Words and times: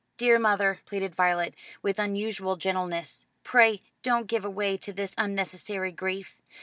"Dear 0.17 0.39
mother," 0.39 0.79
pleaded 0.87 1.13
Violet, 1.13 1.53
with 1.83 1.99
unusual 1.99 2.55
gentleness, 2.55 3.27
"pray 3.43 3.83
don't 4.01 4.25
give 4.25 4.45
way 4.45 4.75
to 4.77 4.91
this 4.91 5.13
unnecessary 5.15 5.91
grief. 5.91 6.41